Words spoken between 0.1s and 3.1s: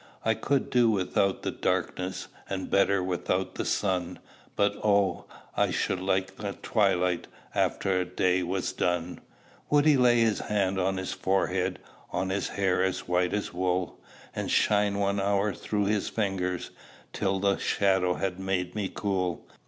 "I could do without the darkness, And better